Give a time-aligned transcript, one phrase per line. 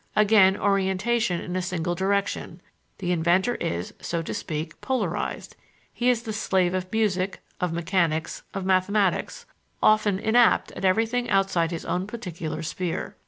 [0.15, 2.59] Again, orientation in a single direction:
[2.97, 5.55] the inventor is, so to speak, polarized;
[5.93, 9.45] he is the slave of music, of mechanics, of mathematics;
[9.83, 13.15] often inapt at everything outside his own particular sphere.